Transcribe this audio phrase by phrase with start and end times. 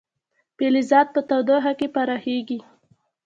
[0.57, 2.59] فلزات په تودوخه کې پراخېږي.